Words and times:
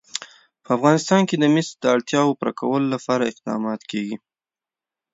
په 0.63 0.69
افغانستان 0.77 1.21
کې 1.29 1.35
د 1.39 1.45
مس 1.53 1.67
د 1.81 1.85
اړتیاوو 1.95 2.37
پوره 2.39 2.53
کولو 2.59 2.87
لپاره 2.95 3.29
اقدامات 3.31 3.81
کېږي. 3.91 4.15